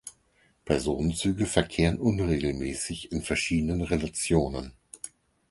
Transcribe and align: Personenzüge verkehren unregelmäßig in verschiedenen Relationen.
Personenzüge 0.65 1.45
verkehren 1.45 1.99
unregelmäßig 1.99 3.11
in 3.11 3.21
verschiedenen 3.21 3.83
Relationen. 3.83 4.73